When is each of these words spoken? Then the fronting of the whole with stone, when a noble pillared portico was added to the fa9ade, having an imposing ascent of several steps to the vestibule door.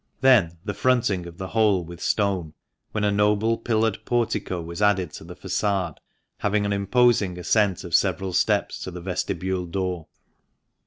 Then 0.21 0.57
the 0.65 0.73
fronting 0.73 1.27
of 1.27 1.37
the 1.37 1.49
whole 1.49 1.85
with 1.85 2.01
stone, 2.01 2.55
when 2.91 3.03
a 3.03 3.11
noble 3.11 3.55
pillared 3.59 3.99
portico 4.03 4.59
was 4.59 4.81
added 4.81 5.11
to 5.13 5.23
the 5.23 5.35
fa9ade, 5.35 5.97
having 6.39 6.65
an 6.65 6.73
imposing 6.73 7.37
ascent 7.37 7.83
of 7.83 7.93
several 7.93 8.33
steps 8.33 8.79
to 8.79 8.89
the 8.89 8.99
vestibule 9.01 9.67
door. 9.67 10.07